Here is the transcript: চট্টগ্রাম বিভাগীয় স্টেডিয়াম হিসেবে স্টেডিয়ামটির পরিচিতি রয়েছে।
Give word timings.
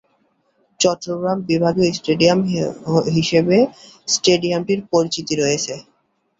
চট্টগ্রাম 0.79 1.37
বিভাগীয় 1.49 1.89
স্টেডিয়াম 1.97 2.39
হিসেবে 3.17 3.57
স্টেডিয়ামটির 4.07 4.81
পরিচিতি 4.91 5.33
রয়েছে। 5.35 5.73